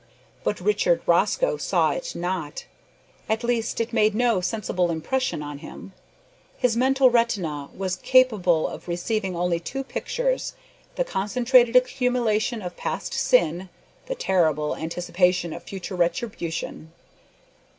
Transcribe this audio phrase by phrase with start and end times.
[0.43, 2.65] But Richard Rosco saw it not.
[3.29, 5.93] At least it made no sensible impression on him.
[6.57, 10.55] His mental retina was capable of receiving only two pictures:
[10.95, 13.69] the concentrated accumulation of past sin
[14.07, 16.91] the terrible anticipation of future retribution.